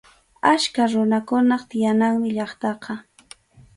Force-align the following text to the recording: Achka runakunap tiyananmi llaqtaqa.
Achka 0.51 0.83
runakunap 0.91 1.61
tiyananmi 1.69 2.29
llaqtaqa. 2.35 2.93